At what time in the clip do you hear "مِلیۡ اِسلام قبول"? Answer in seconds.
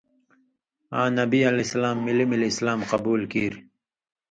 2.31-3.21